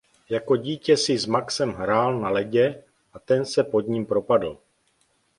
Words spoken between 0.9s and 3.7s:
si s Maxem hrál na ledě a ten se